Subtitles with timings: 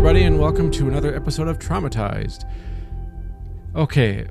[0.00, 2.50] everybody, and welcome to another episode of Traumatized.
[3.76, 4.26] Okay,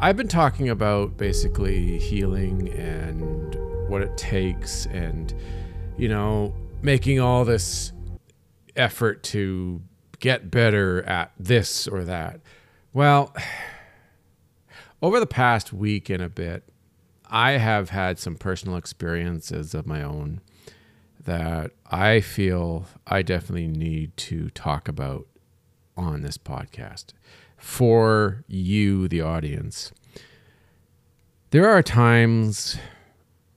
[0.00, 3.54] I've been talking about basically healing and
[3.88, 5.32] what it takes, and
[5.96, 7.92] you know, making all this
[8.74, 9.80] effort to
[10.18, 12.40] get better at this or that.
[12.92, 13.32] Well,
[15.00, 16.64] over the past week and a bit,
[17.30, 20.40] I have had some personal experiences of my own
[21.28, 25.26] that I feel I definitely need to talk about
[25.94, 27.08] on this podcast
[27.58, 29.92] for you, the audience.
[31.50, 32.78] There are times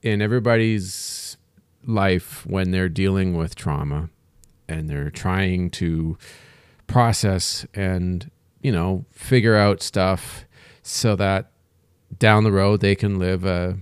[0.02, 1.38] in everybody's
[1.88, 4.10] life when they're dealing with trauma
[4.68, 6.18] and they're trying to
[6.88, 8.30] process and,
[8.62, 10.44] you know, figure out stuff
[10.84, 11.52] so that
[12.20, 13.78] down the road they can live a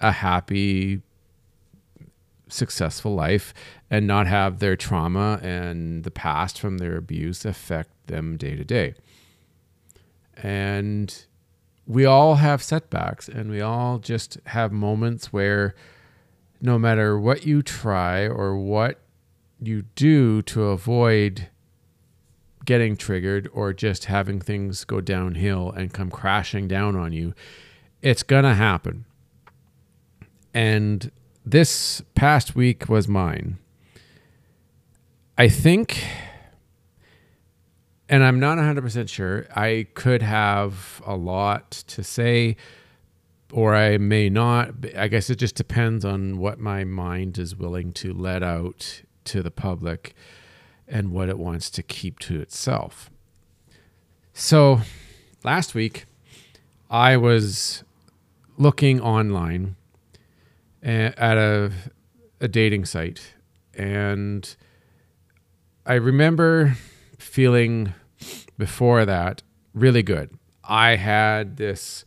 [0.00, 1.00] a happy
[2.48, 3.52] successful life
[3.90, 8.64] and not have their trauma and the past from their abuse affect them day to
[8.64, 8.94] day.
[10.36, 11.24] And
[11.86, 15.74] we all have setbacks and we all just have moments where
[16.60, 19.00] no matter what you try or what
[19.60, 21.48] you do to avoid
[22.64, 27.32] getting triggered or just having things go downhill and come crashing down on you,
[28.02, 29.04] it's going to happen.
[30.52, 31.10] And
[31.46, 33.58] this past week was mine.
[35.38, 36.04] I think,
[38.08, 42.56] and I'm not 100% sure, I could have a lot to say
[43.52, 44.70] or I may not.
[44.96, 49.42] I guess it just depends on what my mind is willing to let out to
[49.42, 50.14] the public
[50.88, 53.10] and what it wants to keep to itself.
[54.32, 54.80] So
[55.44, 56.06] last week,
[56.90, 57.84] I was
[58.58, 59.76] looking online
[60.82, 61.72] at a,
[62.40, 63.34] a dating site.
[63.74, 64.56] And
[65.84, 66.76] I remember
[67.18, 67.94] feeling
[68.58, 69.42] before that
[69.74, 70.30] really good.
[70.64, 72.04] I had this,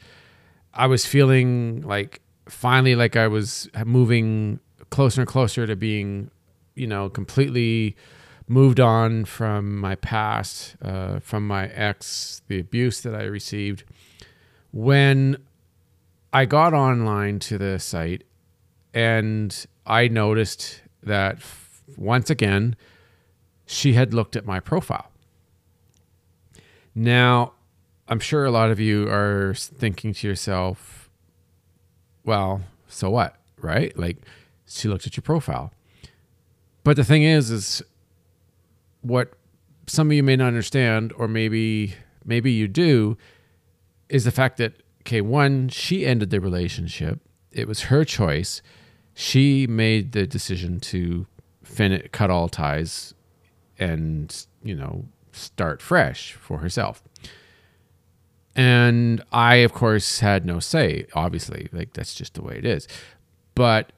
[0.73, 6.31] I was feeling like finally like I was moving closer and closer to being,
[6.75, 7.95] you know, completely
[8.47, 13.83] moved on from my past, uh, from my ex, the abuse that I received.
[14.71, 15.37] When
[16.33, 18.23] I got online to the site
[18.99, 22.75] and I noticed that f- once again,
[23.65, 25.09] she had looked at my profile.
[26.93, 27.53] Now,
[28.09, 31.09] I'm sure a lot of you are thinking to yourself,
[32.25, 33.97] well, so what, right?
[33.97, 34.17] Like,
[34.67, 35.71] she looked at your profile.
[36.83, 37.81] But the thing is, is
[39.01, 39.31] what
[39.87, 41.95] some of you may not understand, or maybe
[42.25, 43.17] maybe you do,
[44.09, 44.73] is the fact that
[45.03, 47.21] okay, one, she ended the relationship.
[47.51, 48.61] It was her choice
[49.19, 51.27] she made the decision to
[51.61, 53.13] fin- cut all ties
[53.77, 55.03] and you know
[55.33, 57.03] start fresh for herself.
[58.55, 62.87] And i of course had no say obviously like that's just the way it is.
[63.55, 63.91] But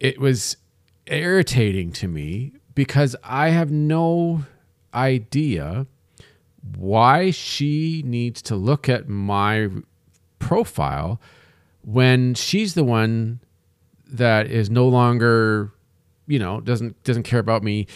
[0.00, 0.56] it was
[1.06, 4.46] irritating to me because i have no
[4.94, 5.86] idea
[6.78, 9.68] why she needs to look at my
[10.38, 11.20] profile
[11.82, 13.40] when she's the one
[14.08, 15.72] that is no longer,
[16.26, 17.86] you know, doesn't doesn't care about me,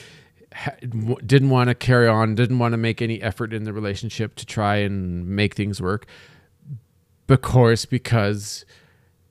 [1.26, 4.46] didn't want to carry on, didn't want to make any effort in the relationship to
[4.46, 6.06] try and make things work.
[7.28, 8.64] Of course, because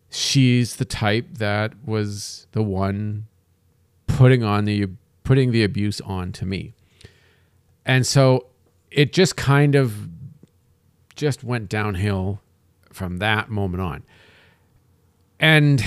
[0.09, 3.27] she's the type that was the one
[4.05, 4.87] putting on the
[5.23, 6.73] putting the abuse on to me.
[7.85, 8.47] And so
[8.91, 10.09] it just kind of
[11.15, 12.41] just went downhill
[12.91, 14.03] from that moment on.
[15.39, 15.83] And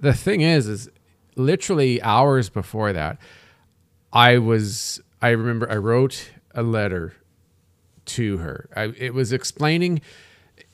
[0.00, 0.88] the thing is, is
[1.36, 3.18] literally hours before that,
[4.12, 7.14] I was, I remember I wrote a letter
[8.06, 8.68] to her.
[8.74, 10.00] I, it was explaining,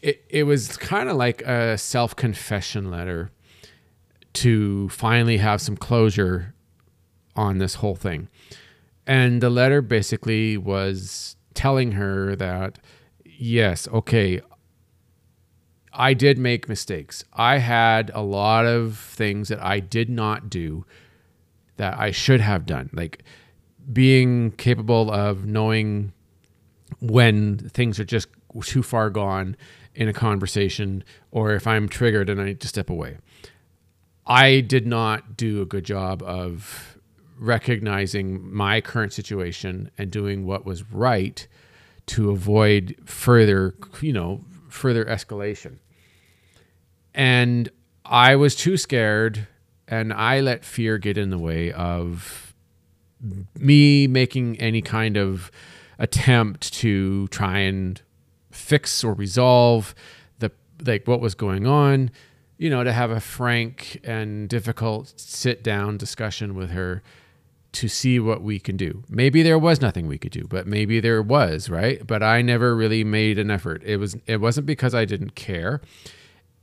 [0.00, 3.30] it, it was kind of like a self confession letter
[4.34, 6.54] to finally have some closure
[7.36, 8.28] on this whole thing.
[9.07, 12.78] And the letter basically was telling her that,
[13.25, 14.41] yes, okay,
[15.92, 17.24] I did make mistakes.
[17.33, 20.84] I had a lot of things that I did not do
[21.77, 22.91] that I should have done.
[22.92, 23.24] Like
[23.92, 26.12] being capable of knowing
[27.00, 28.28] when things are just
[28.62, 29.56] too far gone
[29.94, 33.18] in a conversation or if I'm triggered and I need to step away.
[34.27, 36.98] I did not do a good job of
[37.39, 41.47] recognizing my current situation and doing what was right
[42.06, 45.78] to avoid further, you know, further escalation.
[47.14, 47.70] And
[48.04, 49.47] I was too scared
[49.88, 52.54] and I let fear get in the way of
[53.59, 55.50] me making any kind of
[55.98, 58.00] attempt to try and
[58.50, 59.94] fix or resolve
[60.38, 60.50] the
[60.84, 62.10] like what was going on
[62.59, 67.03] you know to have a frank and difficult sit down discussion with her
[67.72, 69.03] to see what we can do.
[69.08, 72.06] Maybe there was nothing we could do but maybe there was right?
[72.06, 73.82] But i never really made an effort.
[73.84, 75.80] It was it wasn't because i didn't care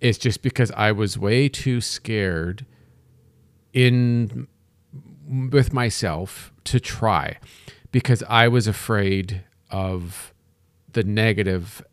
[0.01, 2.65] it's just because i was way too scared
[3.73, 4.47] in
[5.29, 7.37] with myself to try
[7.91, 10.33] because I was afraid of
[10.93, 11.83] the negative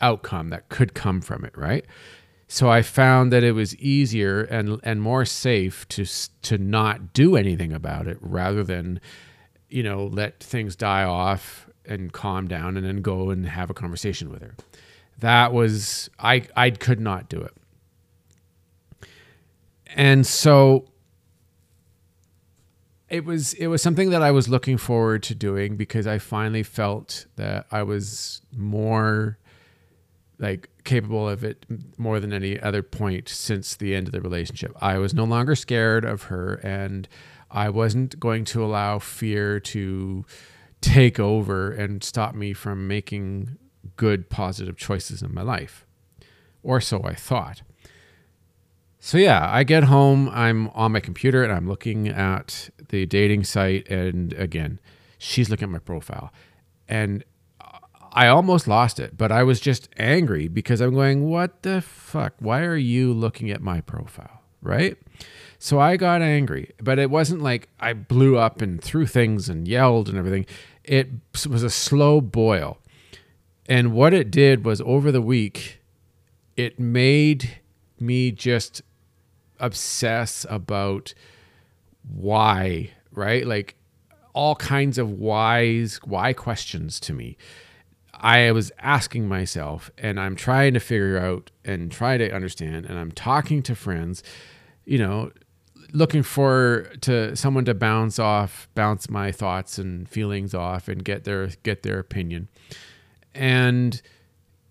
[0.00, 1.84] outcome that could come from it, right?
[2.48, 6.04] So I found that it was easier and and more safe to
[6.42, 9.00] to not do anything about it rather than
[9.68, 13.74] you know let things die off and calm down and then go and have a
[13.74, 14.54] conversation with her.
[15.18, 17.54] That was I I could not do it.
[19.94, 20.88] And so
[23.08, 26.62] it was it was something that I was looking forward to doing because I finally
[26.62, 29.38] felt that I was more
[30.38, 31.64] like capable of it
[31.96, 34.72] more than any other point since the end of the relationship.
[34.82, 37.08] I was no longer scared of her and
[37.50, 40.26] I wasn't going to allow fear to
[40.80, 43.56] take over and stop me from making
[43.96, 45.86] good positive choices in my life.
[46.62, 47.62] Or so I thought.
[48.98, 53.44] So yeah, I get home, I'm on my computer and I'm looking at the dating
[53.44, 54.80] site and again,
[55.18, 56.32] she's looking at my profile.
[56.88, 57.24] And
[58.12, 62.34] I almost lost it, but I was just angry because I'm going, "What the fuck?
[62.38, 64.96] Why are you looking at my profile?" Right?
[65.58, 69.68] So I got angry, but it wasn't like I blew up and threw things and
[69.68, 70.46] yelled and everything.
[70.82, 71.10] It
[71.48, 72.78] was a slow boil.
[73.68, 75.80] And what it did was over the week,
[76.56, 77.60] it made
[77.98, 78.82] me just
[79.58, 81.14] obsess about
[82.02, 83.46] why, right?
[83.46, 83.76] Like
[84.32, 87.36] all kinds of whys, why questions to me.
[88.14, 92.98] I was asking myself and I'm trying to figure out and try to understand and
[92.98, 94.22] I'm talking to friends,
[94.84, 95.32] you know,
[95.92, 101.24] looking for to someone to bounce off, bounce my thoughts and feelings off and get
[101.24, 102.48] their get their opinion.
[103.36, 104.00] And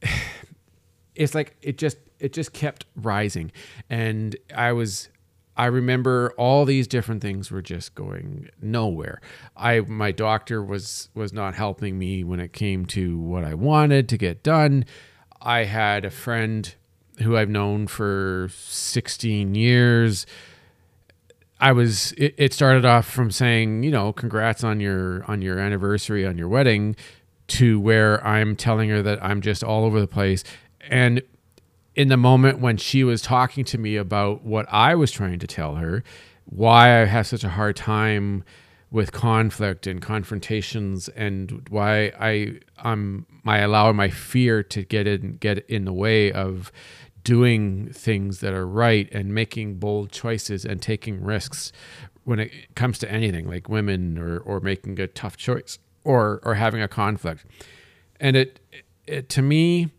[1.15, 3.51] it's like it just it just kept rising.
[3.89, 5.09] And i was
[5.57, 9.21] i remember all these different things were just going nowhere.
[9.55, 14.09] I my doctor was was not helping me when it came to what i wanted
[14.09, 14.85] to get done.
[15.41, 16.73] I had a friend
[17.21, 20.25] who i've known for 16 years.
[21.57, 26.25] I was it, started off from saying, you know, congrats on your on your anniversary
[26.25, 26.97] on your wedding
[27.47, 30.43] to where I'm telling her that I'm just all over the place.
[30.89, 31.21] And
[31.95, 35.47] in the moment when she was talking to me about what I was trying to
[35.47, 36.03] tell her,
[36.45, 38.43] why I have such a hard time
[38.91, 45.37] with conflict and confrontations and why I I'm I allow my fear to get in
[45.37, 46.71] get in the way of
[47.23, 51.71] doing things that are right and making bold choices and taking risks
[52.23, 56.55] when it comes to anything like women or or making a tough choice or or
[56.55, 57.45] having a conflict.
[58.19, 58.61] And it,
[59.05, 59.89] it to me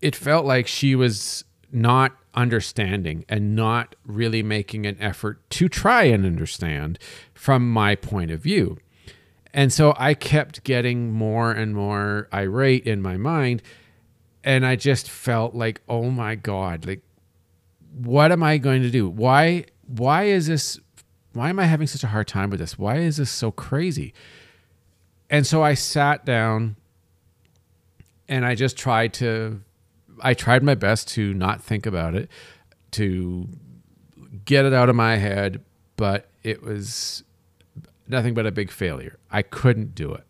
[0.00, 6.04] it felt like she was not understanding and not really making an effort to try
[6.04, 6.98] and understand
[7.34, 8.78] from my point of view.
[9.52, 13.62] And so I kept getting more and more irate in my mind.
[14.44, 17.00] And I just felt like, oh my God, like,
[17.94, 19.08] what am I going to do?
[19.08, 20.78] Why, why is this,
[21.32, 22.78] why am I having such a hard time with this?
[22.78, 24.12] Why is this so crazy?
[25.28, 26.76] And so I sat down
[28.28, 29.60] and I just tried to
[30.20, 32.30] I tried my best to not think about it,
[32.92, 33.48] to
[34.44, 35.62] get it out of my head,
[35.96, 37.22] but it was
[38.08, 39.18] nothing but a big failure.
[39.30, 40.24] I couldn't do it.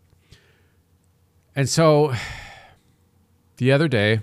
[1.55, 2.15] And so
[3.59, 4.21] the other day,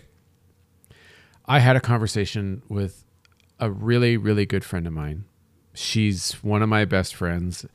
[1.45, 3.03] I had a conversation with
[3.59, 5.25] a really, really good friend of mine.
[5.73, 7.65] She's one of my best friends,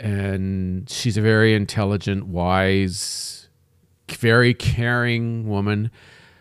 [0.00, 3.48] and she's a very intelligent, wise,
[4.08, 5.90] very caring woman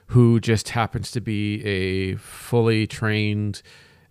[0.07, 3.61] who just happens to be a fully trained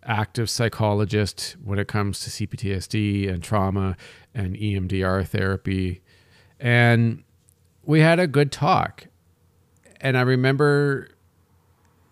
[0.04, 3.96] active psychologist when it comes to CPTSD and trauma
[4.34, 6.02] and EMDR therapy.
[6.60, 7.24] And
[7.84, 9.06] we had a good talk.
[10.00, 11.08] And I remember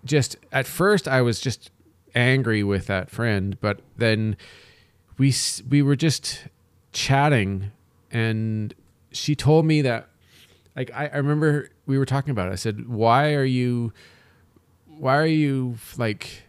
[0.04, 1.70] just at first I was just
[2.14, 4.36] angry with that friend, but then
[5.18, 5.34] we
[5.68, 6.46] we were just
[6.96, 7.70] chatting
[8.10, 8.74] and
[9.12, 10.08] she told me that
[10.74, 12.52] like I, I remember we were talking about it.
[12.52, 13.92] I said, "Why are you
[14.86, 16.44] why are you like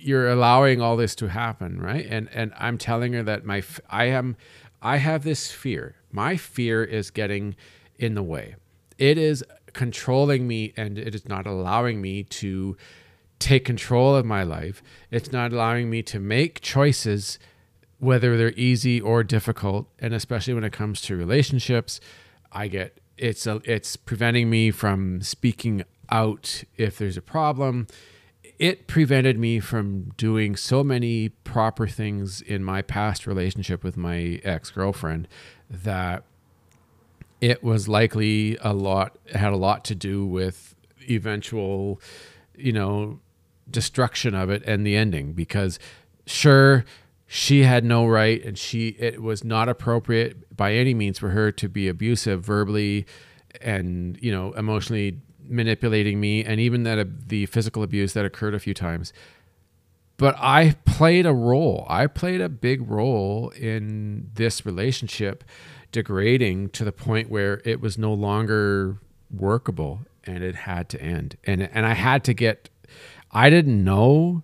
[0.00, 4.06] you're allowing all this to happen, right?" And and I'm telling her that my I
[4.06, 4.36] am
[4.80, 5.96] I have this fear.
[6.10, 7.54] My fear is getting
[7.98, 8.56] in the way.
[8.96, 12.76] It is controlling me and it is not allowing me to
[13.38, 14.82] take control of my life.
[15.10, 17.38] It's not allowing me to make choices,
[18.00, 19.86] whether they're easy or difficult.
[19.98, 22.00] And especially when it comes to relationships,
[22.50, 27.86] I get it's a, it's preventing me from speaking out if there's a problem.
[28.58, 34.40] It prevented me from doing so many proper things in my past relationship with my
[34.42, 35.28] ex girlfriend
[35.68, 36.24] that
[37.40, 40.74] it was likely a lot had a lot to do with
[41.08, 42.00] eventual,
[42.56, 43.20] you know,
[43.70, 45.78] destruction of it and the ending because
[46.26, 46.84] sure
[47.32, 51.52] she had no right and she it was not appropriate by any means for her
[51.52, 53.06] to be abusive verbally
[53.60, 58.52] and you know emotionally manipulating me and even that uh, the physical abuse that occurred
[58.52, 59.12] a few times.
[60.16, 61.86] But i played a role.
[61.88, 65.44] I played a big role in this relationship
[65.92, 68.98] degrading to the point where it was no longer
[69.30, 71.36] workable and it had to end.
[71.44, 72.70] And and i had to get
[73.30, 74.42] I didn't know,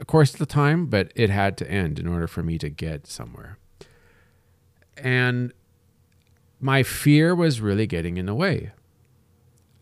[0.00, 2.68] of course, at the time, but it had to end in order for me to
[2.68, 3.58] get somewhere.
[4.96, 5.52] And
[6.60, 8.72] my fear was really getting in the way.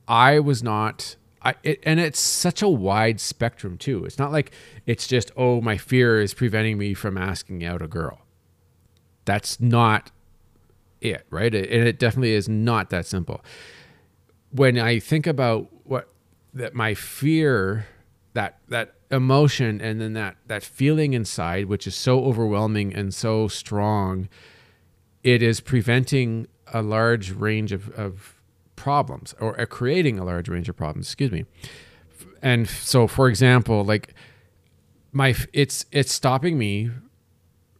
[0.06, 1.16] I was not.
[1.42, 4.04] I, it, and it's such a wide spectrum too.
[4.04, 4.50] It's not like
[4.86, 8.20] it's just oh my fear is preventing me from asking out a girl.
[9.24, 10.10] That's not
[11.00, 11.54] it, right?
[11.54, 13.42] It, and it definitely is not that simple.
[14.50, 16.08] When I think about what
[16.54, 17.86] that my fear
[18.32, 23.48] that that emotion and then that that feeling inside which is so overwhelming and so
[23.48, 24.28] strong
[25.22, 28.34] it is preventing a large range of, of
[28.76, 31.44] problems or creating a large range of problems excuse me.
[32.42, 34.14] And so for example like
[35.12, 36.90] my it's it's stopping me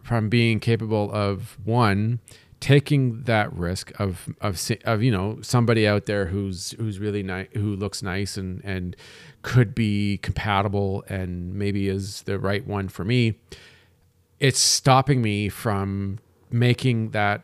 [0.03, 2.21] from being capable of one
[2.64, 7.47] taking that risk of of of you know somebody out there who's who's really nice
[7.52, 8.97] who looks nice and and
[9.42, 13.38] could be compatible and maybe is the right one for me
[14.40, 16.18] it's stopping me from
[16.50, 17.42] making that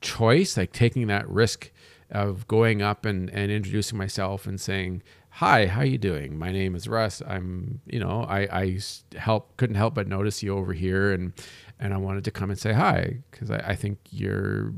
[0.00, 1.72] choice like taking that risk
[2.12, 5.02] of going up and and introducing myself and saying
[5.36, 8.78] hi how are you doing my name is russ i'm you know i i
[9.16, 11.32] help couldn't help but notice you over here and
[11.78, 14.72] and I wanted to come and say hi because I, I, think you're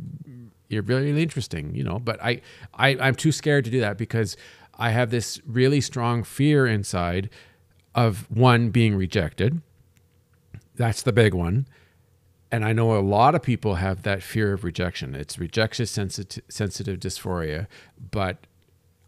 [0.68, 1.98] you're really, really interesting, you know.
[1.98, 2.40] But I,
[2.74, 4.36] I I'm too scared to do that because
[4.78, 7.30] I have this really strong fear inside
[7.94, 9.62] of one being rejected.
[10.74, 11.66] That's the big one.
[12.50, 15.14] And I know a lot of people have that fear of rejection.
[15.14, 17.66] It's rejection sensitive, sensitive dysphoria.
[18.10, 18.46] But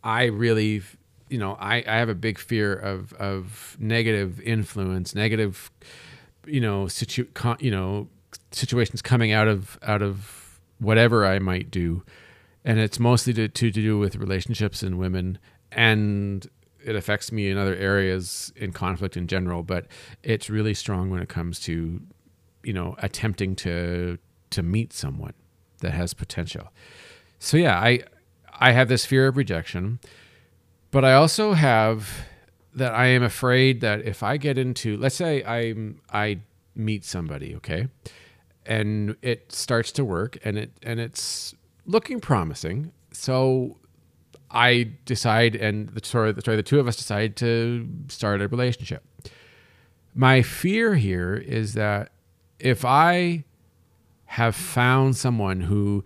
[0.04, 0.82] I really,
[1.30, 5.70] you know, I, I have a big fear of, of negative influence, negative
[6.46, 7.26] you know situ
[7.58, 8.08] you know
[8.50, 12.02] situations coming out of out of whatever I might do,
[12.64, 15.38] and it's mostly to, to, to do with relationships and women,
[15.70, 16.48] and
[16.82, 19.62] it affects me in other areas in conflict in general.
[19.62, 19.86] But
[20.22, 22.00] it's really strong when it comes to
[22.62, 24.18] you know attempting to
[24.50, 25.34] to meet someone
[25.80, 26.72] that has potential.
[27.38, 28.00] So yeah, I
[28.58, 30.00] I have this fear of rejection,
[30.90, 32.08] but I also have
[32.74, 36.40] that I am afraid that if I get into, let's say I'm I
[36.74, 37.88] meet somebody, okay,
[38.64, 41.54] and it starts to work and it and it's
[41.86, 43.76] looking promising, so
[44.50, 48.48] I decide, and the sorry, the, sorry, the two of us decide to start a
[48.48, 49.04] relationship.
[50.14, 52.10] My fear here is that
[52.58, 53.44] if I
[54.26, 56.04] have found someone who,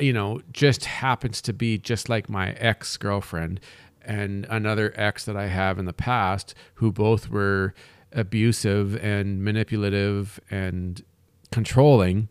[0.00, 3.60] you know, just happens to be just like my ex girlfriend,
[4.02, 7.74] and another ex that I have in the past who both were
[8.12, 11.02] abusive and manipulative and
[11.50, 12.28] controlling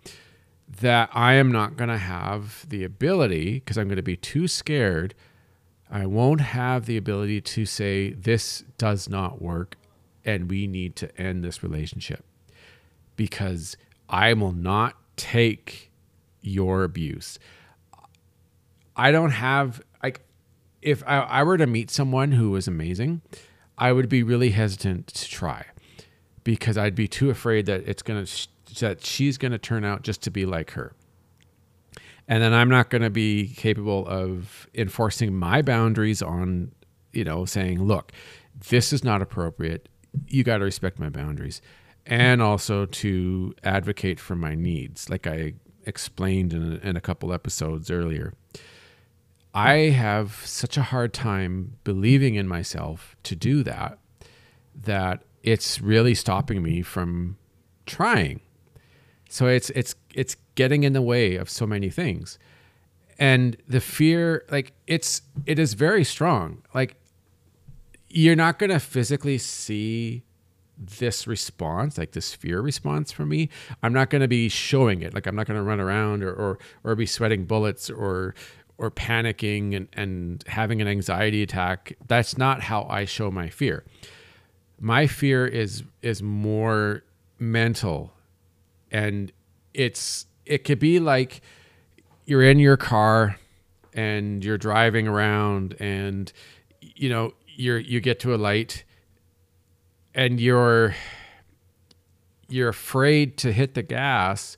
[0.82, 4.48] that I am not going to have the ability because I'm going to be too
[4.48, 5.14] scared.
[5.90, 9.78] I won't have the ability to say, this does not work
[10.26, 12.26] and we need to end this relationship
[13.16, 13.78] because
[14.10, 15.90] I will not take
[16.42, 17.40] your abuse.
[18.96, 20.22] I don't have like
[20.82, 23.22] if I, I were to meet someone who was amazing,
[23.78, 25.66] I would be really hesitant to try
[26.44, 28.26] because I'd be too afraid that it's gonna
[28.80, 30.94] that she's gonna turn out just to be like her,
[32.28, 36.72] and then I'm not gonna be capable of enforcing my boundaries on
[37.14, 38.12] you know saying look,
[38.70, 39.90] this is not appropriate.
[40.28, 41.62] You got to respect my boundaries,
[42.06, 45.54] and also to advocate for my needs, like I
[45.88, 48.34] explained in a, in a couple episodes earlier.
[49.54, 53.98] I have such a hard time believing in myself to do that
[54.76, 57.38] that it's really stopping me from
[57.88, 58.42] trying.
[59.30, 62.38] So it's it's it's getting in the way of so many things.
[63.18, 66.62] And the fear like it's it is very strong.
[66.74, 66.96] Like
[68.10, 70.24] you're not going to physically see
[70.78, 73.50] this response, like this fear response from me,
[73.82, 75.14] I'm not going to be showing it.
[75.14, 78.36] Like I'm not going to run around or, or or be sweating bullets or
[78.78, 81.98] or panicking and, and having an anxiety attack.
[82.08, 83.84] That's not how I show my fear.
[84.80, 87.04] My fear is is more
[87.40, 88.14] mental
[88.92, 89.32] and
[89.74, 91.42] it's it could be like
[92.26, 93.38] you're in your car
[93.94, 96.32] and you're driving around and
[96.82, 98.84] you know you're you get to a light
[100.18, 100.94] and you're
[102.50, 104.58] you're afraid to hit the gas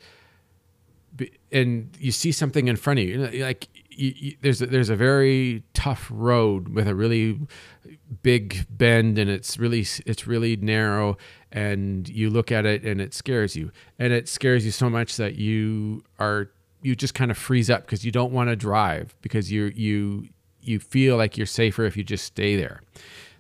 [1.51, 3.67] and you see something in front of you like
[3.99, 7.39] you, you, there's a, there's a very tough road with a really
[8.23, 11.17] big bend and it's really it's really narrow
[11.51, 13.71] and you look at it and it scares you.
[13.97, 16.49] And it scares you so much that you are
[16.81, 20.29] you just kind of freeze up because you don't want to drive because you you
[20.61, 22.81] you feel like you're safer if you just stay there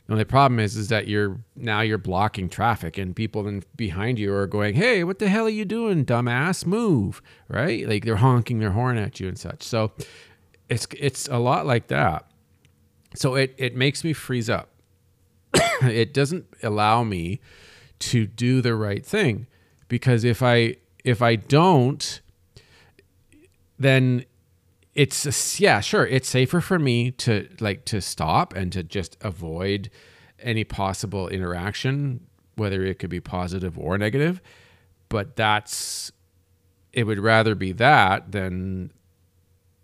[0.09, 4.17] the only problem is, is that you're now you're blocking traffic, and people then behind
[4.17, 6.65] you are going, "Hey, what the hell are you doing, dumbass?
[6.65, 7.87] Move!" Right?
[7.87, 9.61] Like they're honking their horn at you and such.
[9.61, 9.91] So
[10.67, 12.25] it's it's a lot like that.
[13.13, 14.69] So it it makes me freeze up.
[15.83, 17.39] it doesn't allow me
[17.99, 19.45] to do the right thing
[19.89, 22.19] because if I if I don't,
[23.77, 24.25] then
[24.95, 29.89] it's yeah, sure, it's safer for me to like to stop and to just avoid
[30.39, 32.21] any possible interaction,
[32.55, 34.41] whether it could be positive or negative.
[35.09, 36.11] But that's
[36.93, 38.91] it would rather be that than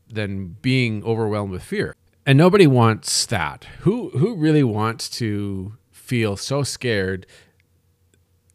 [0.08, 1.96] than being overwhelmed with fear.
[2.26, 3.66] And nobody wants that.
[3.82, 7.28] Who who really wants to feel so scared,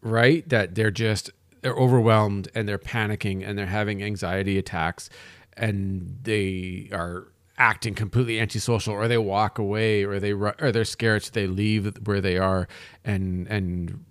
[0.01, 0.47] right?
[0.49, 5.09] That they're just they're overwhelmed and they're panicking and they're having anxiety attacks
[5.57, 11.23] and they are acting completely antisocial or they walk away or they or they're scared
[11.23, 12.67] so they leave where they are
[13.05, 14.03] and and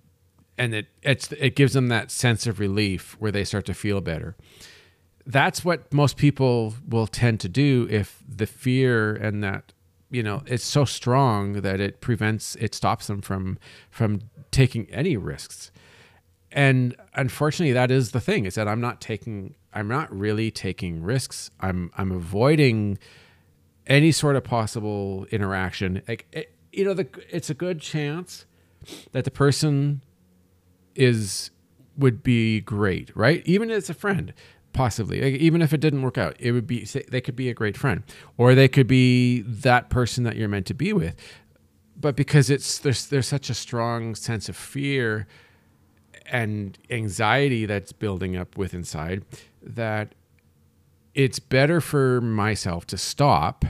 [0.57, 4.35] and it it gives them that sense of relief where they start to feel better.
[5.25, 9.73] That's what most people will tend to do if the fear and that
[10.09, 13.57] you know it's so strong that it prevents it stops them from
[13.89, 15.71] from taking any risks
[16.51, 21.01] and unfortunately that is the thing is that i'm not taking I'm not really taking
[21.01, 21.49] risks.
[21.59, 22.97] I'm I'm avoiding
[23.87, 26.01] any sort of possible interaction.
[26.07, 28.45] Like it, you know, the it's a good chance
[29.11, 30.01] that the person
[30.95, 31.51] is
[31.97, 33.41] would be great, right?
[33.45, 34.33] Even as a friend,
[34.73, 35.21] possibly.
[35.21, 37.77] Like, even if it didn't work out, it would be they could be a great
[37.77, 38.03] friend,
[38.37, 41.15] or they could be that person that you're meant to be with.
[41.95, 45.27] But because it's there's there's such a strong sense of fear
[46.31, 49.23] and anxiety that's building up with inside
[49.61, 50.15] that
[51.13, 53.65] it's better for myself to stop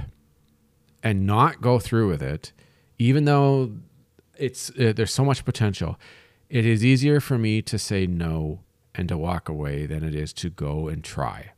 [1.03, 2.51] and not go through with it,
[2.99, 3.71] even though
[4.37, 5.99] it's uh, there's so much potential.
[6.49, 8.59] It is easier for me to say no
[8.93, 11.53] and to walk away than it is to go and try.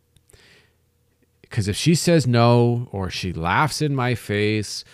[1.42, 4.86] Because if she says no, or she laughs in my face,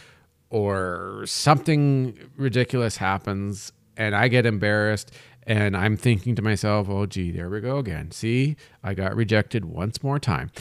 [0.50, 5.12] or something ridiculous happens and I get embarrassed
[5.50, 8.12] and I'm thinking to myself, oh, gee, there we go again.
[8.12, 10.52] See, I got rejected once more time.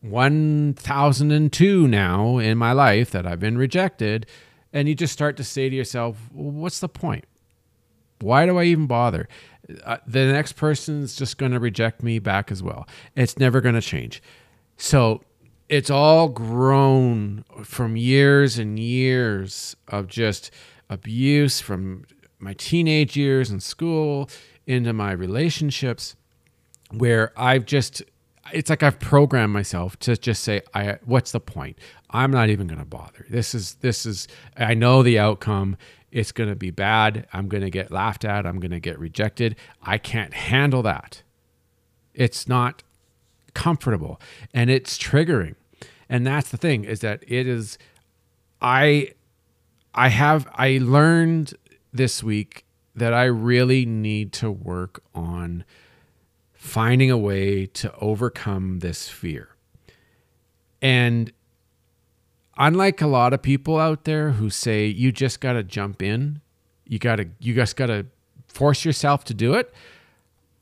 [0.00, 4.26] 1002 now in my life that I've been rejected.
[4.72, 7.24] And you just start to say to yourself, well, what's the point?
[8.20, 9.28] Why do I even bother?
[9.84, 12.88] Uh, the next person's just going to reject me back as well.
[13.14, 14.20] It's never going to change.
[14.76, 15.22] So
[15.68, 20.50] it's all grown from years and years of just
[20.90, 22.04] abuse from
[22.38, 24.28] my teenage years in school
[24.66, 26.16] into my relationships
[26.90, 28.02] where I've just
[28.52, 31.78] it's like I've programmed myself to just say I what's the point?
[32.10, 33.26] I'm not even going to bother.
[33.28, 35.76] This is this is I know the outcome.
[36.12, 37.26] It's going to be bad.
[37.32, 38.46] I'm going to get laughed at.
[38.46, 39.56] I'm going to get rejected.
[39.82, 41.22] I can't handle that.
[42.14, 42.82] It's not
[43.54, 44.20] comfortable
[44.54, 45.56] and it's triggering.
[46.08, 47.78] And that's the thing is that it is
[48.60, 49.12] I
[49.94, 51.54] I have I learned
[51.96, 55.64] this week that I really need to work on
[56.52, 59.50] finding a way to overcome this fear.
[60.80, 61.32] And
[62.56, 66.40] unlike a lot of people out there who say you just got to jump in,
[66.86, 68.06] you got to you just got to
[68.48, 69.72] force yourself to do it,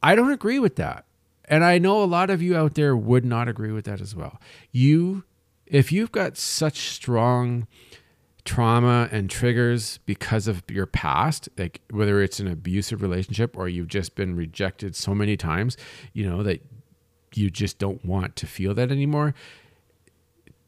[0.03, 1.05] I don't agree with that.
[1.47, 4.15] And I know a lot of you out there would not agree with that as
[4.15, 4.41] well.
[4.73, 5.25] You
[5.67, 7.67] if you've got such strong
[8.45, 13.89] trauma and triggers because of your past, like whether it's an abusive relationship or you've
[13.89, 15.77] just been rejected so many times,
[16.13, 16.63] you know, that
[17.35, 19.35] you just don't want to feel that anymore.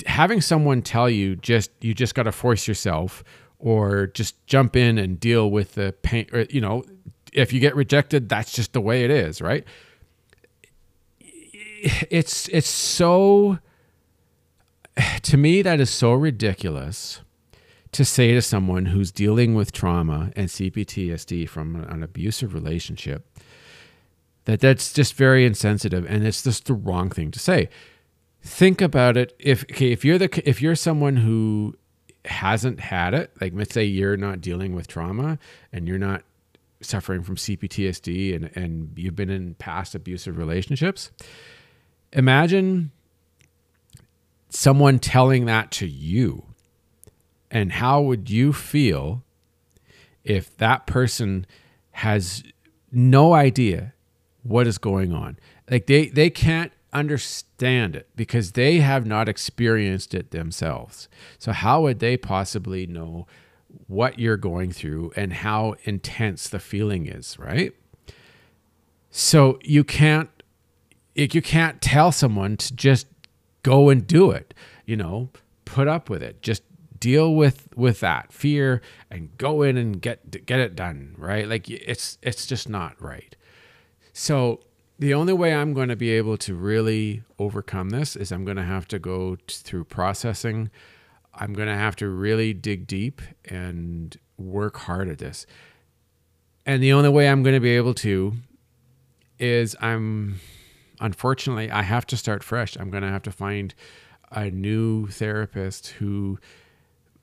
[0.07, 3.23] Having someone tell you just you just got to force yourself
[3.59, 6.83] or just jump in and deal with the pain or you know,
[7.33, 9.65] if you get rejected, that's just the way it is, right?
[11.21, 13.59] It's it's so
[15.23, 17.21] to me that is so ridiculous
[17.97, 23.27] to say to someone who's dealing with trauma and CPTSD from an abusive relationship
[24.45, 27.69] that that's just very insensitive and it's just the wrong thing to say.
[28.43, 31.75] Think about it if okay, if you're the if you're someone who
[32.27, 35.39] hasn't had it, like let's say you're not dealing with trauma
[35.73, 36.23] and you're not
[36.81, 41.11] suffering from CPTSD and and you've been in past abusive relationships,
[42.13, 42.93] imagine
[44.51, 46.46] someone telling that to you
[47.51, 49.23] and how would you feel
[50.25, 51.47] if that person
[51.93, 52.43] has
[52.93, 53.95] no idea
[54.43, 55.39] what is going on?
[55.71, 61.09] Like they they can't understand it because they have not experienced it themselves.
[61.39, 63.27] So how would they possibly know
[63.87, 67.73] what you're going through and how intense the feeling is, right?
[69.11, 70.31] So you can't
[71.15, 73.07] you can't tell someone to just
[73.63, 74.53] go and do it,
[74.85, 75.31] you know,
[75.65, 76.43] put up with it.
[76.43, 76.63] Just
[76.99, 78.81] deal with with that fear
[79.11, 81.49] and go in and get get it done right?
[81.49, 83.37] Like it's it's just not right.
[84.13, 84.61] So
[84.99, 88.57] the only way i'm going to be able to really overcome this is i'm going
[88.57, 90.71] to have to go through processing.
[91.39, 95.45] I'm going to have to really dig deep and work hard at this.
[96.65, 98.35] And the only way i'm going to be able to
[99.39, 100.41] is i'm
[101.01, 102.77] unfortunately i have to start fresh.
[102.77, 103.75] I'm going to have to find
[104.33, 106.39] a new therapist who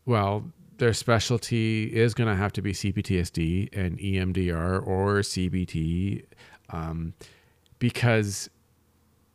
[0.06, 6.26] well, their specialty is going to have to be CPTSD and EMDR or CBT
[6.70, 7.14] um,
[7.80, 8.50] because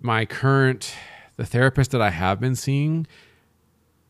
[0.00, 0.94] my current,
[1.36, 3.06] the therapist that I have been seeing,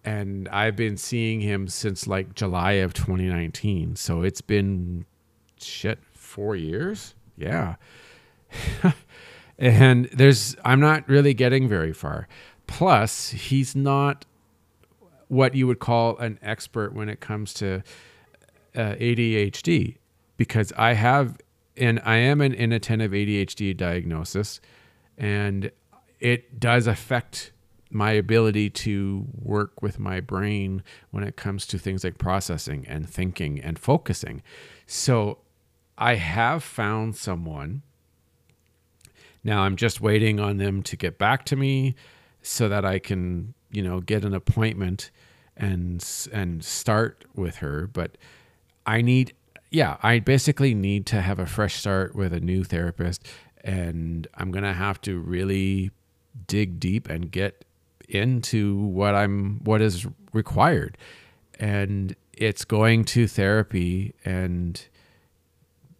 [0.04, 3.96] and I've been seeing him since like July of 2019.
[3.96, 5.04] So it's been
[5.60, 7.14] shit, four years.
[7.36, 7.76] Yeah.
[9.58, 12.26] and there's, I'm not really getting very far.
[12.66, 14.24] Plus, he's not
[15.28, 17.82] what you would call an expert when it comes to
[18.74, 19.96] uh, ADHD
[20.36, 21.38] because I have
[21.76, 24.60] and I am an inattentive ADHD diagnosis
[25.16, 25.70] and
[26.20, 27.52] it does affect
[27.90, 33.08] my ability to work with my brain when it comes to things like processing and
[33.08, 34.42] thinking and focusing.
[34.86, 35.38] So
[35.96, 37.82] I have found someone.
[39.42, 41.94] Now I'm just waiting on them to get back to me
[42.42, 45.10] so that I can, you know, get an appointment
[45.56, 48.16] and and start with her, but
[48.86, 49.34] I need
[49.70, 53.26] yeah, I basically need to have a fresh start with a new therapist
[53.62, 55.90] and I'm going to have to really
[56.46, 57.64] dig deep and get
[58.08, 60.96] into what I'm what is required.
[61.58, 64.80] And it's going to therapy and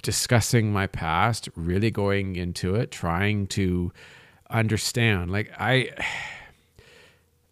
[0.03, 3.93] discussing my past, really going into it, trying to
[4.49, 5.31] understand.
[5.31, 5.91] Like I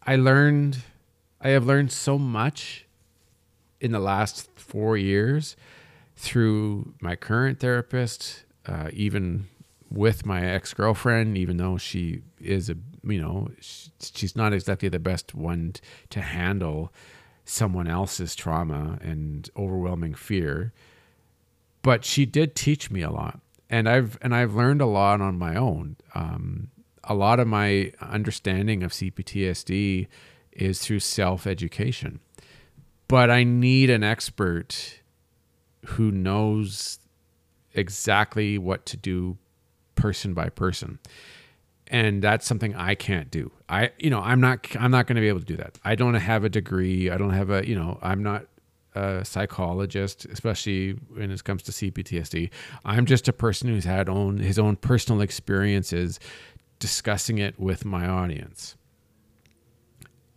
[0.07, 0.79] I learned
[1.41, 2.87] I have learned so much
[3.81, 5.57] in the last four years
[6.17, 9.47] through my current therapist, uh, even
[9.91, 14.99] with my ex girlfriend, even though she is a, you know, she's not exactly the
[14.99, 15.75] best one
[16.11, 16.93] to handle
[17.45, 20.73] someone else's trauma and overwhelming fear.
[21.83, 23.41] But she did teach me a lot.
[23.69, 25.97] And I've and I've learned a lot on my own.
[26.15, 26.71] Um,
[27.07, 30.09] a lot of my understanding of CPTSD
[30.53, 32.21] is through self education.
[33.09, 35.01] But I need an expert
[35.85, 36.99] who knows
[37.75, 39.39] exactly what to do
[39.95, 40.99] person by person.
[41.89, 43.53] And that's something I can't do.
[43.69, 45.79] I you know, I'm not I'm not going to be able to do that.
[45.85, 47.11] I don't have a degree.
[47.11, 48.47] I don't have a, you know, I'm not
[48.97, 52.51] a psychologist, especially when it comes to CPTSD.
[52.85, 56.19] I'm just a person who's had own his own personal experiences
[56.79, 58.77] discussing it with my audience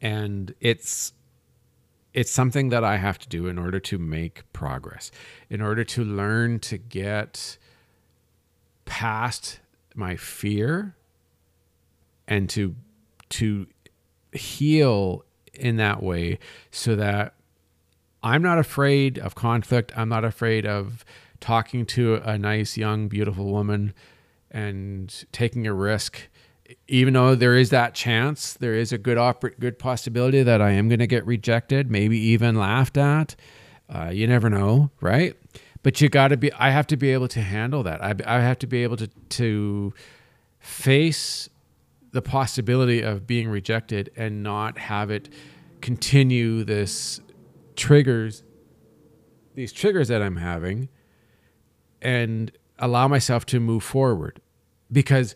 [0.02, 1.14] and it's
[2.14, 5.12] it's something that I have to do in order to make progress,
[5.50, 7.58] in order to learn to get
[8.86, 9.60] past
[9.96, 10.96] my fear
[12.28, 12.76] and to
[13.30, 13.68] to
[14.32, 15.24] heal
[15.54, 16.40] in that way
[16.72, 17.36] so that
[18.24, 19.92] I'm not afraid of conflict.
[19.96, 21.06] I'm not afraid of
[21.40, 23.94] talking to a nice, young, beautiful woman
[24.52, 26.28] and taking a risk
[26.88, 30.72] even though there is that chance, there is a good oper- good possibility that I
[30.72, 33.36] am going to get rejected, maybe even laughed at.
[33.90, 35.36] Uh, you never know, right?
[35.82, 36.52] But you got to be.
[36.54, 38.04] I have to be able to handle that.
[38.04, 39.94] I, I have to be able to to
[40.60, 41.50] face
[42.12, 45.30] the possibility of being rejected and not have it
[45.82, 47.22] continue this
[47.76, 48.44] triggers
[49.56, 50.90] these triggers that I'm having
[52.02, 54.42] and allow myself to move forward
[54.92, 55.36] because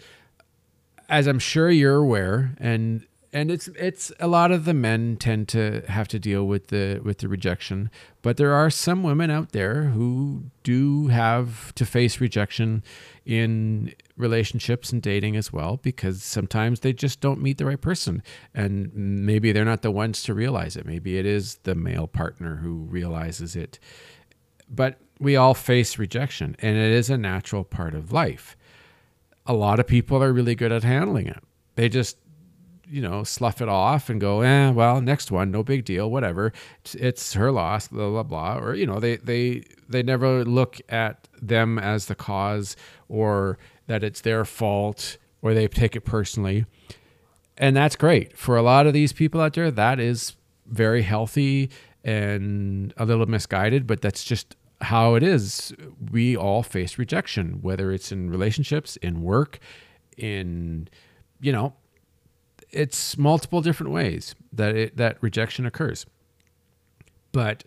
[1.14, 5.48] as I'm sure you're aware and and it's it's a lot of the men tend
[5.50, 7.92] to have to deal with the with the rejection
[8.24, 12.84] but there are some women out there who do have to face rejection
[13.26, 18.24] in relationships and dating as well because sometimes they just don't meet the right person
[18.54, 20.86] and maybe they're not the ones to realize it.
[20.86, 23.80] Maybe it is the male partner who realizes it.
[24.70, 28.58] But we all face rejection and it is a natural part of life
[29.46, 31.44] a lot of people are really good at handling it
[31.76, 32.18] they just
[32.94, 36.54] you know, slough it off and go, eh, well, next one, no big deal, whatever.
[36.82, 38.60] It's, it's her loss, blah blah blah.
[38.60, 42.76] Or you know, they they they never look at them as the cause
[43.10, 46.66] or that it's their fault or they take it personally.
[47.58, 49.72] And that's great for a lot of these people out there.
[49.72, 50.36] That is
[50.68, 51.72] very healthy
[52.04, 55.74] and a little misguided, but that's just how it is.
[56.12, 59.60] We all face rejection, whether it's in relationships, in work,
[60.18, 60.88] in
[61.42, 61.74] you know
[62.74, 66.06] it's multiple different ways that it, that rejection occurs.
[67.32, 67.64] But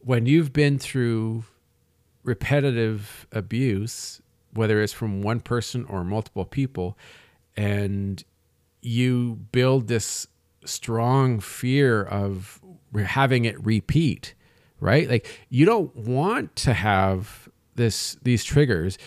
[0.00, 1.44] when you've been through
[2.24, 4.20] repetitive abuse,
[4.52, 6.98] whether it's from one person or multiple people,
[7.56, 8.22] and
[8.80, 10.26] you build this
[10.64, 12.60] strong fear of
[12.96, 14.34] having it repeat,
[14.82, 15.08] right?
[15.08, 18.98] Like you don't want to have this these triggers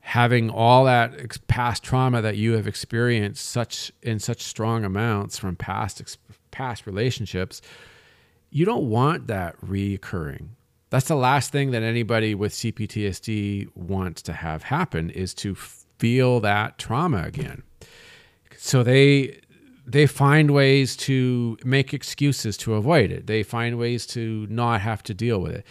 [0.00, 5.56] having all that past trauma that you have experienced such in such strong amounts from
[5.56, 6.18] past
[6.50, 7.60] past relationships.
[8.50, 10.50] You don't want that reoccurring.
[10.90, 16.38] That's the last thing that anybody with CPTSD wants to have happen is to feel
[16.40, 17.64] that trauma again.
[18.56, 19.40] So they
[19.86, 25.02] they find ways to make excuses to avoid it they find ways to not have
[25.02, 25.66] to deal with it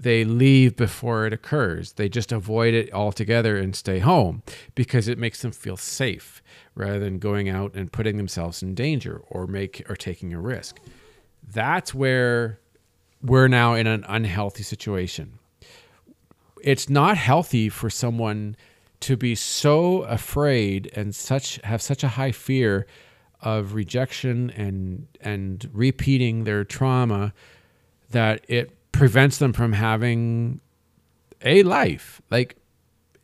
[0.00, 1.92] they leave before it occurs.
[1.92, 4.42] They just avoid it altogether and stay home
[4.74, 6.42] because it makes them feel safe
[6.74, 10.80] rather than going out and putting themselves in danger or make or taking a risk.
[11.46, 12.60] That's where
[13.22, 15.38] we're now in an unhealthy situation.
[16.62, 18.56] It's not healthy for someone
[19.00, 22.86] to be so afraid and such have such a high fear
[23.42, 27.32] of rejection and and repeating their trauma
[28.10, 30.60] that it prevents them from having
[31.42, 32.56] a life, like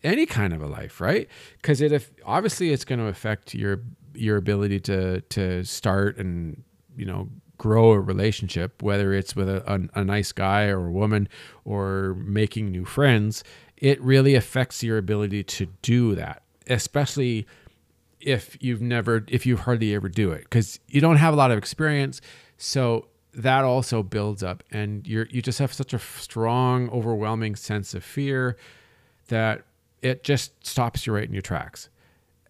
[0.02, 1.28] any kind of a life, right?
[1.60, 3.82] Because it if obviously it's going to affect your
[4.14, 6.62] your ability to to start and
[6.96, 10.92] you know grow a relationship, whether it's with a, a, a nice guy or a
[10.92, 11.28] woman
[11.64, 13.42] or making new friends.
[13.76, 17.46] It really affects your ability to do that, especially
[18.20, 21.50] if you've never if you hardly ever do it because you don't have a lot
[21.50, 22.20] of experience.
[22.56, 27.94] So that also builds up and you're you just have such a strong overwhelming sense
[27.94, 28.56] of fear
[29.28, 29.62] that
[30.02, 31.88] it just stops you right in your tracks.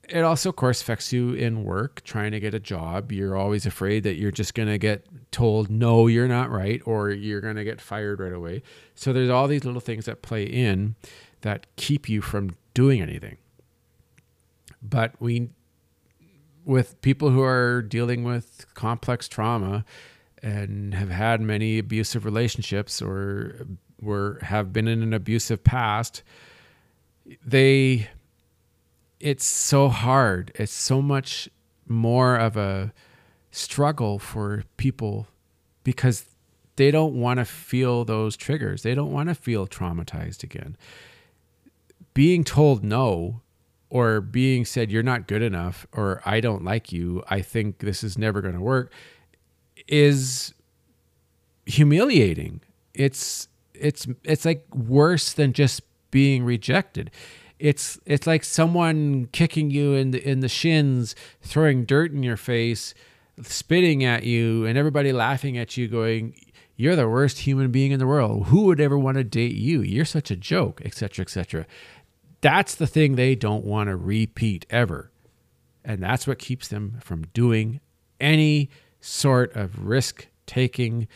[0.08, 3.10] It also of course affects you in work trying to get a job.
[3.10, 7.10] You're always afraid that you're just going to get told no you're not right or
[7.10, 8.62] you're going to get fired right away.
[8.94, 10.94] So there's all these little things that play in
[11.40, 13.38] that keep you from doing anything.
[14.80, 15.48] But we
[16.66, 19.86] with people who are dealing with complex trauma
[20.42, 23.66] and have had many abusive relationships or
[24.02, 26.22] were have been in an abusive past
[27.44, 28.08] they
[29.18, 30.52] it's so hard.
[30.54, 31.48] It's so much
[31.88, 32.92] more of a
[33.50, 35.26] struggle for people
[35.84, 36.26] because
[36.76, 38.82] they don't want to feel those triggers.
[38.82, 40.76] They don't want to feel traumatized again.
[42.12, 43.40] Being told no
[43.96, 48.02] or being said you're not good enough or i don't like you i think this
[48.04, 48.92] is never going to work
[49.88, 50.54] is
[51.66, 52.60] humiliating.
[52.94, 57.10] It's it's it's like worse than just being rejected.
[57.58, 62.36] It's it's like someone kicking you in the in the shins, throwing dirt in your
[62.36, 62.94] face,
[63.42, 66.34] spitting at you, and everybody laughing at you, going,
[66.76, 68.46] "You're the worst human being in the world.
[68.46, 69.82] Who would ever want to date you?
[69.82, 71.66] You're such a joke," etc., etc.
[72.46, 75.10] That's the thing they don't want to repeat ever,
[75.84, 77.80] and that's what keeps them from doing
[78.20, 81.08] any sort of risk taking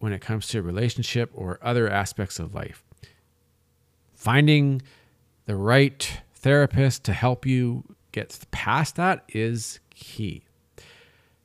[0.00, 2.84] when it comes to relationship or other aspects of life.
[4.12, 4.82] Finding
[5.46, 10.44] the right therapist to help you get past that is key.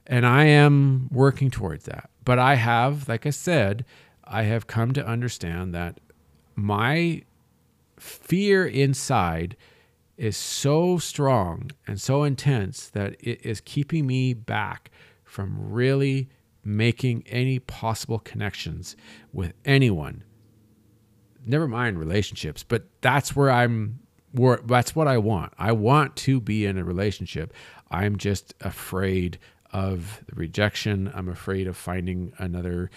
[0.05, 2.09] And I am working towards that.
[2.25, 3.85] But I have, like I said,
[4.25, 6.01] I have come to understand that
[6.53, 7.23] my
[8.01, 9.55] fear inside
[10.17, 14.89] is so strong and so intense that it is keeping me back
[15.23, 16.29] from really
[16.63, 18.95] making any possible connections
[19.31, 20.23] with anyone.
[21.45, 23.99] Never mind relationships, but that's where I'm
[24.31, 25.53] where that's what I want.
[25.57, 27.53] I want to be in a relationship.
[27.89, 29.37] I'm just afraid
[29.73, 31.11] of the rejection.
[31.13, 32.89] I'm afraid of finding another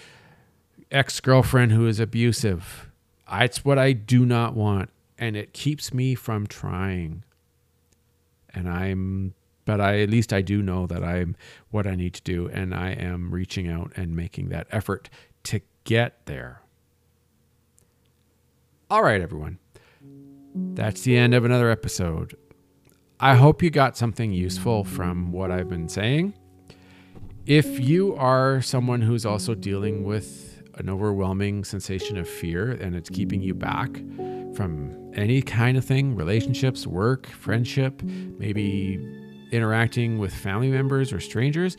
[0.91, 2.91] ex girlfriend who is abusive.
[3.31, 4.91] It's what I do not want.
[5.19, 7.25] And it keeps me from trying.
[8.53, 9.35] And I'm,
[9.65, 11.37] but I, at least I do know that I'm
[11.71, 12.49] what I need to do.
[12.49, 15.09] And I am reaching out and making that effort
[15.45, 16.61] to get there.
[18.91, 19.59] All right, everyone.
[20.55, 22.37] That's the end of another episode.
[23.19, 26.35] I hope you got something useful from what I've been saying.
[27.47, 33.11] If you are someone who's also dealing with an overwhelming sensation of fear and it's
[33.11, 33.91] keeping you back
[34.55, 38.99] from any kind of thing relationships, work, friendship, maybe
[39.53, 41.77] interacting with family members or strangers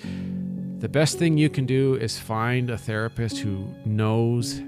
[0.79, 4.62] the best thing you can do is find a therapist who knows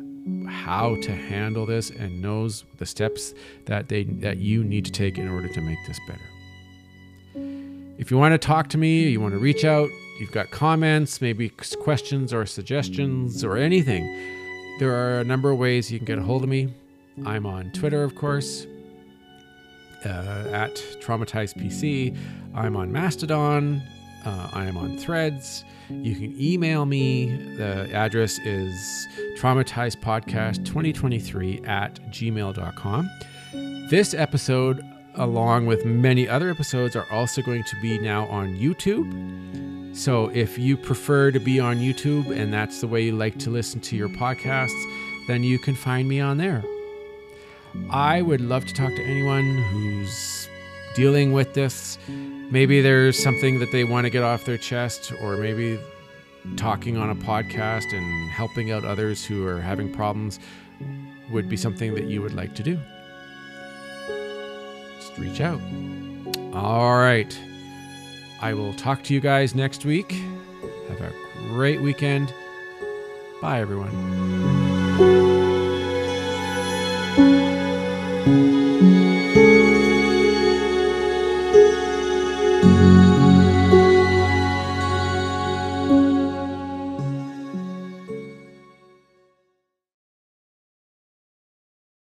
[0.48, 3.34] how to handle this and knows the steps
[3.66, 6.20] that they that you need to take in order to make this better.
[7.98, 11.22] If you want to talk to me, you want to reach out, you've got comments,
[11.22, 11.50] maybe
[11.82, 14.06] questions or suggestions or anything,
[14.80, 16.74] there are a number of ways you can get a hold of me.
[17.26, 18.68] I'm on Twitter, of course,
[20.06, 22.16] uh, at traumatizedpc.
[22.54, 23.82] I'm on Mastodon.
[24.26, 25.64] Uh, I am on Threads.
[25.90, 27.56] You can email me.
[27.56, 33.10] The address is traumatizedpodcast2023 at gmail.com.
[33.90, 39.67] This episode, along with many other episodes, are also going to be now on YouTube.
[39.98, 43.50] So if you prefer to be on YouTube and that's the way you like to
[43.50, 44.80] listen to your podcasts,
[45.28, 46.64] then you can find me on there.
[47.90, 50.48] I would love to talk to anyone who's
[50.96, 51.98] dealing with this.
[52.08, 55.80] Maybe there's something that they want to get off their chest, or maybe
[56.58, 60.40] talking on a podcast and helping out others who are having problems
[61.32, 62.80] would be something that you would like to do.
[65.00, 65.60] Just reach out.
[66.54, 67.38] All right.
[68.42, 70.12] I will talk to you guys next week.
[70.90, 71.14] Have a
[71.50, 72.34] great weekend.
[73.42, 75.37] Bye, everyone.